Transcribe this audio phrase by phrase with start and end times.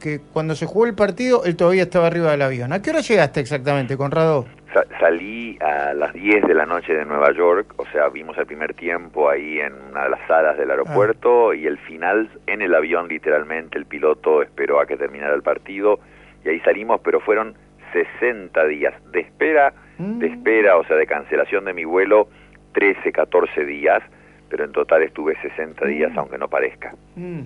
[0.00, 2.72] que cuando se jugó el partido, él todavía estaba arriba del avión.
[2.72, 4.46] ¿A qué hora llegaste exactamente, Conrado?
[4.72, 8.46] Sa salí a las 10 de la noche de Nueva York, o sea, vimos el
[8.46, 11.54] primer tiempo ahí en una de las salas del aeropuerto ah.
[11.54, 16.00] y el final en el avión, literalmente, el piloto esperó a que terminara el partido
[16.46, 17.54] y ahí salimos, pero fueron
[17.92, 20.32] 60 días de espera, de mm.
[20.32, 22.28] espera, o sea, de cancelación de mi vuelo,
[22.72, 24.02] 13, 14 días,
[24.48, 26.18] pero en total estuve 60 días, mm.
[26.18, 26.94] aunque no parezca.
[27.16, 27.42] Mm.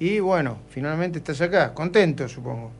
[0.00, 2.72] Y bueno, finalmente estás acá, contento supongo.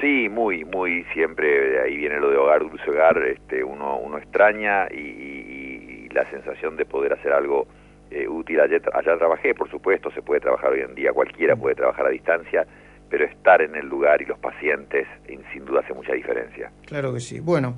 [0.00, 4.86] Sí, muy, muy, siempre ahí viene lo de hogar, dulce hogar, este, uno, uno extraña
[4.86, 7.66] y, la sensación de poder hacer algo
[8.10, 8.60] eh, útil.
[8.60, 12.10] Allá, allá trabajé, por supuesto, se puede trabajar hoy en día, cualquiera puede trabajar a
[12.10, 12.66] distancia,
[13.10, 15.06] pero estar en el lugar y los pacientes
[15.52, 16.70] sin duda hace mucha diferencia.
[16.86, 17.40] Claro que sí.
[17.40, 17.74] Bueno,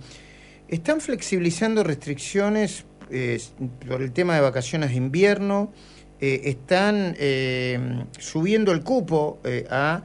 [0.69, 3.39] están flexibilizando restricciones eh,
[3.89, 5.73] por el tema de vacaciones de invierno.
[6.23, 7.79] Eh, están eh,
[8.19, 10.03] subiendo el cupo eh, a,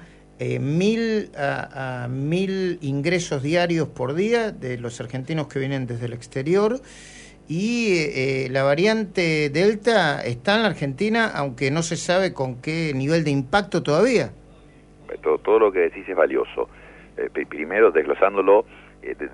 [0.62, 6.80] mil, a, mil ingresos diarios por día de los argentinos que vienen desde el exterior.
[7.48, 13.24] Y la variante Delta está en la Argentina, aunque no se sabe con qué nivel
[13.24, 14.32] de impacto todavía.
[15.22, 16.68] Todo, todo lo que decís es valioso.
[17.48, 18.66] primero, desglosándolo,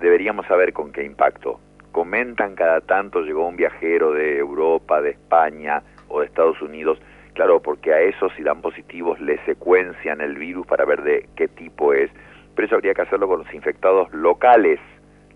[0.02, 1.58] deberíamos saber con qué impacto.
[1.90, 6.98] Comentan cada tanto, llegó un viajero de Europa, de España, o de Estados Unidos,
[7.34, 11.48] claro, porque a esos si dan positivos le secuencian el virus para ver de qué
[11.48, 12.10] tipo es,
[12.54, 14.78] pero eso habría que hacerlo con los infectados locales,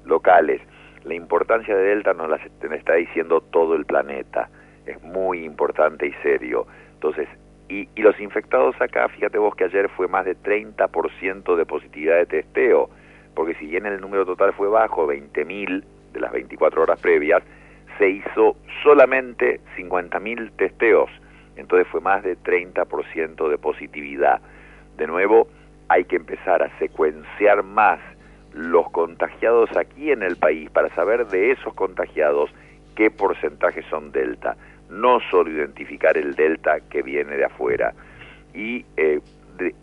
[0.04, 0.60] locales.
[1.04, 2.36] La importancia de Delta nos la
[2.76, 4.50] está diciendo todo el planeta,
[4.84, 6.66] es muy importante y serio.
[6.94, 7.28] Entonces,
[7.68, 12.16] y, y los infectados acá, fíjate vos que ayer fue más de 30% de positividad
[12.16, 12.90] de testeo,
[13.34, 17.42] porque si bien el número total fue bajo, 20.000 de las 24 horas previas,
[17.98, 21.10] se hizo solamente 50.000 testeos,
[21.56, 24.40] entonces fue más de 30% de positividad.
[24.96, 25.48] De nuevo,
[25.88, 28.00] hay que empezar a secuenciar más
[28.52, 32.50] los contagiados aquí en el país para saber de esos contagiados
[32.94, 34.56] qué porcentaje son delta,
[34.88, 37.92] no solo identificar el delta que viene de afuera.
[38.54, 39.20] Y eh,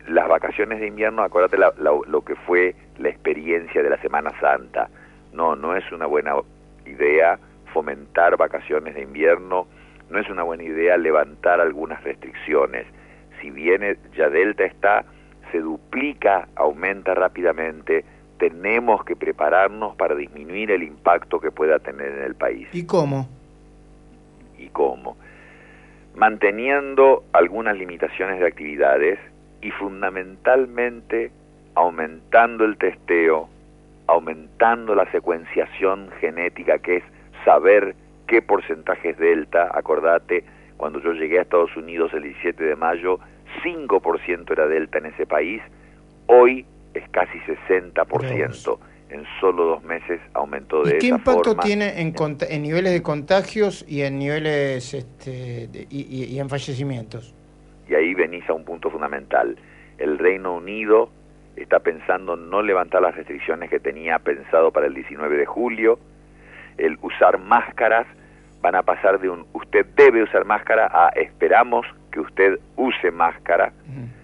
[0.08, 4.90] las vacaciones de invierno, acuérdate lo que fue la experiencia de la Semana Santa.
[5.32, 6.36] No, no es una buena
[6.86, 7.40] idea
[7.74, 9.68] fomentar vacaciones de invierno,
[10.10, 12.86] no es una buena idea levantar algunas restricciones.
[13.42, 15.06] Si bien ya Delta está,
[15.52, 18.06] se duplica, aumenta rápidamente,
[18.38, 22.68] tenemos que prepararnos para disminuir el impacto que pueda tener en el país.
[22.74, 23.28] ¿Y cómo?
[24.58, 25.18] ¿Y cómo?
[26.16, 29.20] Manteniendo algunas limitaciones de actividades
[29.62, 31.32] y fundamentalmente
[31.76, 33.50] aumentando el testeo,
[34.08, 37.04] aumentando la secuenciación genética que es
[37.44, 37.96] saber
[38.28, 40.44] qué porcentaje es delta, acordate,
[40.78, 43.20] cuando yo llegué a Estados Unidos el 17 de mayo,
[43.64, 45.62] 5% era delta en ese país,
[46.28, 48.78] hoy es casi 60%.
[49.10, 52.16] En solo dos meses aumentó de ¿Y qué impacto tiene en,
[52.50, 57.36] en, niveles de contagios y en niveles este, y, y en fallecimientos?
[57.88, 59.56] Y ahí venís a un punto fundamental.
[60.00, 61.12] El Reino Unido
[61.56, 66.00] está pensando no levantar las restricciones que tenía pensado para el 19 de julio,
[66.78, 68.08] el usar máscaras,
[68.62, 73.74] van a pasar de un usted debe usar máscara a esperamos que usted use máscara.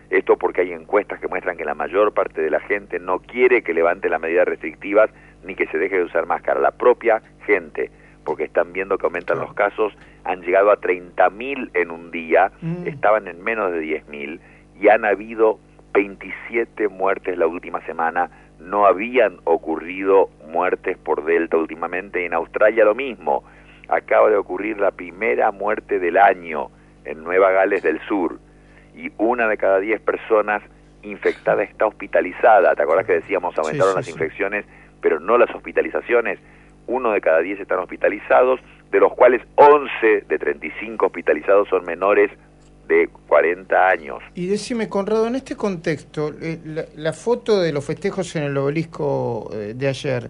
[0.09, 3.61] Esto porque hay encuestas que muestran que la mayor parte de la gente no quiere
[3.61, 5.09] que levante las medidas restrictivas
[5.43, 6.59] ni que se deje de usar máscara.
[6.59, 7.91] La propia gente,
[8.23, 9.93] porque están viendo que aumentan los casos,
[10.23, 12.87] han llegado a 30.000 en un día, mm.
[12.87, 14.39] estaban en menos de 10.000
[14.79, 15.59] y han habido
[15.93, 22.25] 27 muertes la última semana no habían ocurrido muertes por Delta últimamente.
[22.25, 23.43] En Australia lo mismo.
[23.87, 26.69] Acaba de ocurrir la primera muerte del año
[27.05, 28.39] en Nueva Gales del Sur
[28.95, 30.61] y una de cada diez personas
[31.01, 32.75] infectada está hospitalizada.
[32.75, 34.65] ¿Te acuerdas que decíamos aumentaron las infecciones,
[35.01, 36.39] pero no las hospitalizaciones?
[36.87, 38.59] Uno de cada diez están hospitalizados,
[38.91, 42.31] de los cuales 11 de 35 hospitalizados son menores
[42.89, 44.17] de 40 años.
[44.33, 49.49] Y decime, Conrado, en este contexto, eh, la, foto de los festejos en el obelisco
[49.53, 50.29] eh, de ayer,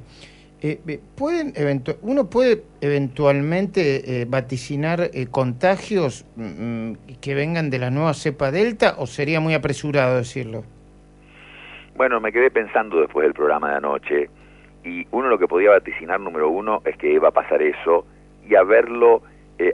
[0.62, 1.54] eh, ¿pueden
[2.02, 6.92] ¿uno puede eventualmente vaticinar contagios mm,
[7.22, 10.66] que vengan de la nueva cepa Delta o sería muy apresurado decirlo?
[11.96, 14.30] Bueno, me quedé pensando después del programa de anoche
[14.84, 18.06] y uno lo que podía vaticinar, número uno, es que iba a pasar eso
[18.46, 19.22] y haberlo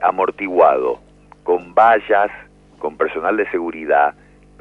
[0.01, 0.99] amortiguado
[1.43, 2.31] con vallas
[2.85, 4.13] con personal de seguridad,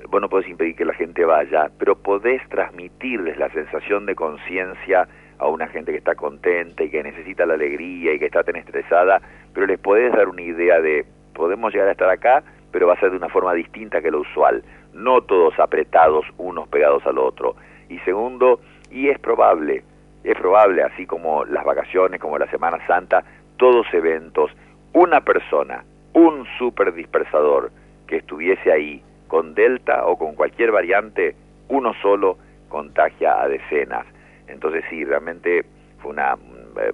[0.09, 5.07] vos no podés impedir que la gente vaya, pero podés transmitirles la sensación de conciencia
[5.39, 8.57] a una gente que está contenta y que necesita la alegría y que está tan
[8.57, 9.21] estresada,
[9.53, 11.05] pero les podés dar una idea de,
[11.35, 12.43] podemos llegar a estar acá,
[12.73, 14.65] pero va a ser de una forma distinta que lo usual.
[14.95, 17.57] no todos apretados unos pegados al otro.
[17.91, 18.61] Y segundo,
[18.91, 19.85] y es probable,
[20.23, 23.23] es probable, así como las vacaciones, como la Semana Santa,
[23.59, 24.51] todos eventos,
[24.95, 25.85] una persona,
[26.15, 27.71] un super dispersador
[28.15, 31.35] que estuviese ahí con Delta o con cualquier variante,
[31.69, 32.39] uno solo
[32.69, 34.07] contagia a decenas.
[34.47, 35.65] Entonces sí, realmente
[35.99, 36.37] fue una
[36.81, 36.93] eh,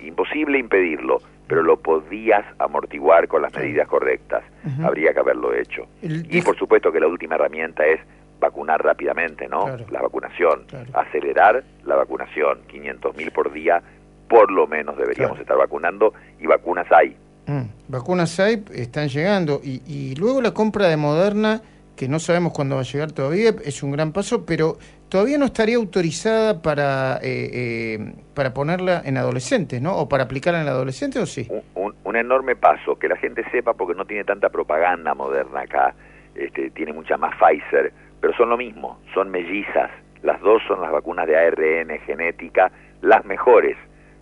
[0.00, 4.42] imposible impedirlo, pero lo podías amortiguar con las medidas correctas.
[4.82, 5.86] Habría que haberlo hecho.
[6.00, 8.00] y por supuesto que la última herramienta es
[8.40, 9.66] vacunar rápidamente, ¿no?
[9.90, 10.64] La vacunación,
[10.94, 13.82] acelerar la vacunación, 500.000 por día,
[14.30, 17.18] por lo menos deberíamos estar vacunando y vacunas hay.
[17.46, 19.60] Mm, vacunas hay, están llegando.
[19.62, 21.62] Y, luego la compra de Moderna
[21.96, 24.76] que no sabemos cuándo va a llegar todavía, es un gran paso, pero
[25.08, 29.96] todavía no estaría autorizada para, eh, eh, para ponerla en adolescentes, ¿no?
[29.96, 31.48] ¿O para aplicarla en adolescentes o sí?
[31.74, 35.94] Un, un, enorme paso, que la gente sepa porque no tiene tanta propaganda moderna acá,
[36.34, 39.90] este, tiene mucha más Pfizer, pero son lo mismo, son mellizas,
[40.22, 42.70] las dos son las vacunas de ARN genética,
[43.00, 43.76] las mejores,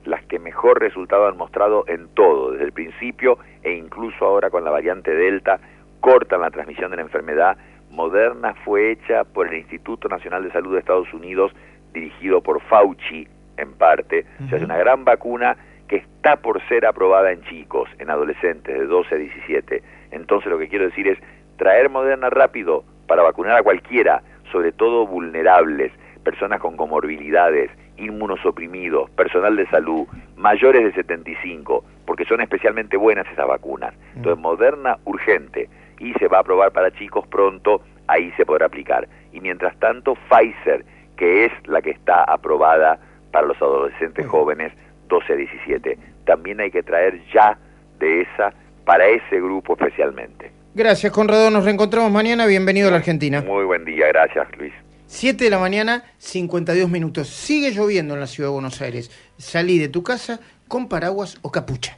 [0.04, 4.64] las que mejor resultado han mostrado en todo, desde el principio e incluso ahora con
[4.64, 5.58] la variante Delta,
[6.00, 7.56] cortan la transmisión de la enfermedad.
[7.90, 11.52] Moderna fue hecha por el Instituto Nacional de Salud de Estados Unidos,
[11.92, 14.26] dirigido por Fauci, en parte.
[14.44, 15.56] O sea, es una gran vacuna
[15.88, 19.82] que está por ser aprobada en chicos, en adolescentes de 12 a 17.
[20.10, 21.18] Entonces lo que quiero decir es
[21.56, 25.92] traer Moderna rápido para vacunar a cualquiera, sobre todo vulnerables,
[26.24, 30.06] personas con comorbilidades, inmunosuprimidos, personal de salud,
[30.36, 33.94] mayores de 75, porque son especialmente buenas esas vacunas.
[34.16, 35.68] Entonces, Moderna urgente
[36.00, 39.06] y se va a aprobar para chicos pronto, ahí se podrá aplicar.
[39.32, 40.84] Y mientras tanto, Pfizer,
[41.16, 42.98] que es la que está aprobada
[43.30, 44.72] para los adolescentes jóvenes
[45.08, 45.98] 12 a 17.
[46.24, 47.58] También hay que traer ya
[47.98, 48.52] de esa
[48.84, 50.50] para ese grupo especialmente.
[50.74, 51.50] Gracias, Conrado.
[51.50, 52.46] Nos reencontramos mañana.
[52.46, 53.42] Bienvenido a la Argentina.
[53.42, 54.08] Muy buen día.
[54.08, 54.72] Gracias, Luis.
[55.14, 57.28] 7 de la mañana, 52 minutos.
[57.28, 59.12] Sigue lloviendo en la ciudad de Buenos Aires.
[59.38, 61.96] Salí de tu casa con paraguas o capucha.